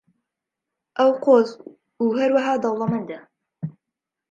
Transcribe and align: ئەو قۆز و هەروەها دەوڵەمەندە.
ئەو 0.97 1.11
قۆز 1.25 1.49
و 2.03 2.07
هەروەها 2.19 2.53
دەوڵەمەندە. 2.63 3.19